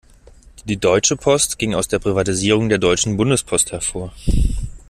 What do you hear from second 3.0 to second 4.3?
Bundespost hervor.